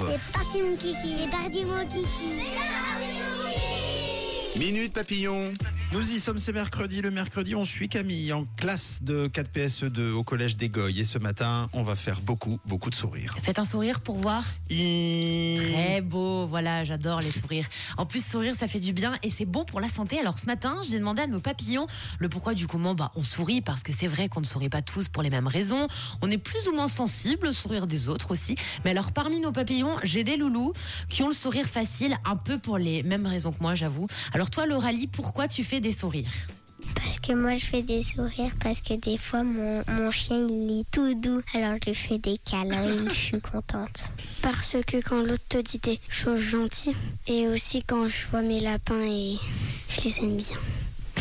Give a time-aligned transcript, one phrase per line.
[0.00, 0.20] 14.
[0.24, 2.40] C'est parti mon kiki, c'est parti mon kiki.
[4.58, 5.52] Minute papillon.
[5.92, 7.02] Nous y sommes, c'est mercredi.
[7.02, 11.00] Le mercredi, on suit Camille en classe de 4PSE2 au collège des Goyes.
[11.00, 13.34] Et ce matin, on va faire beaucoup, beaucoup de sourires.
[13.42, 14.44] Faites un sourire pour voir.
[14.68, 17.66] Très beau, voilà, j'adore les sourires.
[17.96, 20.20] En plus, sourire, ça fait du bien et c'est bon pour la santé.
[20.20, 21.88] Alors ce matin, j'ai demandé à nos papillons
[22.20, 24.82] le pourquoi du comment bah, on sourit, parce que c'est vrai qu'on ne sourit pas
[24.82, 25.88] tous pour les mêmes raisons.
[26.22, 28.54] On est plus ou moins sensible au sourire des autres aussi.
[28.84, 30.72] Mais alors, parmi nos papillons, j'ai des loulous
[31.08, 34.06] qui ont le sourire facile, un peu pour les mêmes raisons que moi, j'avoue.
[34.32, 36.30] Alors toi, Lauralie, pourquoi tu fais des sourires
[36.94, 40.80] Parce que moi je fais des sourires parce que des fois mon, mon chien il
[40.80, 44.10] est tout doux alors je lui fais des câlins et je suis contente.
[44.42, 46.94] Parce que quand l'autre te dit des choses gentilles
[47.26, 49.38] et aussi quand je vois mes lapins et
[49.88, 50.56] je les aime bien.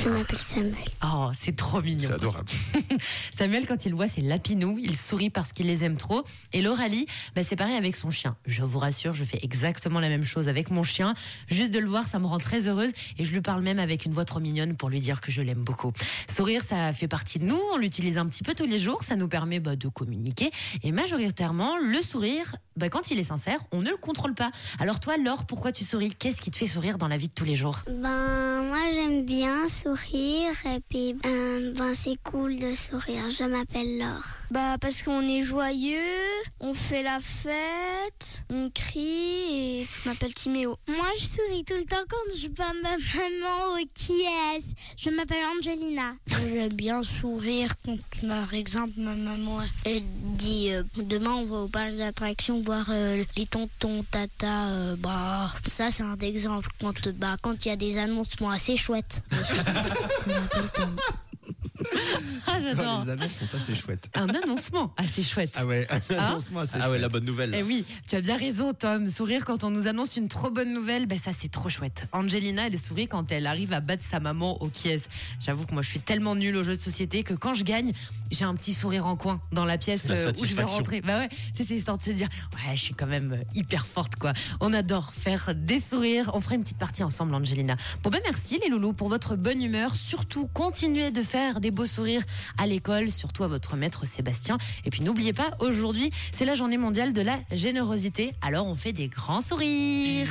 [0.02, 0.76] Je m'appelle Samuel.
[1.04, 2.08] Oh, c'est trop mignon.
[2.08, 2.50] C'est adorable.
[3.36, 6.24] Samuel, quand il voit ses lapinous, il sourit parce qu'il les aime trop.
[6.54, 8.38] Et Lauralie, bah, c'est pareil avec son chien.
[8.46, 11.16] Je vous rassure, je fais exactement la même chose avec mon chien.
[11.50, 12.92] Juste de le voir, ça me rend très heureuse.
[13.18, 15.42] Et je lui parle même avec une voix trop mignonne pour lui dire que je
[15.42, 15.92] l'aime beaucoup.
[16.30, 17.60] Sourire, ça fait partie de nous.
[17.74, 19.04] On l'utilise un petit peu tous les jours.
[19.04, 20.50] Ça nous permet bah, de communiquer.
[20.82, 24.52] Et majoritairement, le sourire, bah, quand il est sincère, on ne le contrôle pas.
[24.80, 26.14] Alors toi, Laure, pourquoi tu souris?
[26.18, 27.80] Qu'est-ce qui te fait sourire dans la vie de tous les jours?
[27.86, 33.30] Ben moi j'aime bien sourire et puis euh, ben c'est cool de sourire.
[33.30, 34.39] Je m'appelle Laure.
[34.52, 36.00] Bah parce qu'on est joyeux,
[36.60, 39.04] on fait la fête, on crie
[39.52, 40.76] et je m'appelle Timéo.
[40.88, 44.76] Moi je souris tout le temps quand je vois ma maman qui est.
[44.98, 46.14] Je m'appelle Angelina.
[46.48, 47.96] J'aime bien sourire quand
[48.28, 50.02] par exemple ma maman elle
[50.38, 55.54] dit euh, demain on va au parc d'attractions voir euh, les tontons tata euh, bah
[55.70, 59.22] ça c'est un exemple quand bah quand il y a des annoncements assez chouettes.
[62.60, 63.04] Ah, Oh, j'adore.
[63.06, 64.10] les annonces sont assez chouettes.
[64.16, 65.54] Un annoncement assez chouette.
[65.56, 67.54] Ah ouais, un annoncement assez Ah ouais, la bonne nouvelle.
[67.56, 69.08] Eh oui, tu as bien raison, Tom.
[69.08, 72.04] Sourire quand on nous annonce une trop bonne nouvelle, ben ça c'est trop chouette.
[72.12, 75.06] Angelina, elle sourit quand elle arrive à battre sa maman au kies.
[75.40, 77.92] J'avoue que moi je suis tellement nulle aux jeux de société que quand je gagne,
[78.32, 81.02] j'ai un petit sourire en coin dans la pièce La euh, où je vais rentrer.
[81.02, 84.16] Bah ouais, c'est histoire de se dire, ouais, je suis quand même euh, hyper forte
[84.16, 84.34] quoi.
[84.60, 86.32] On adore faire des sourires.
[86.34, 87.76] On fera une petite partie ensemble, Angelina.
[88.04, 89.94] Bon ben merci les loulous pour votre bonne humeur.
[89.94, 92.24] Surtout continuez de faire des beaux sourires
[92.58, 94.58] à l'école, surtout à votre maître Sébastien.
[94.86, 98.34] Et puis n'oubliez pas, aujourd'hui c'est la journée mondiale de la générosité.
[98.42, 100.30] Alors on fait des grands sourires.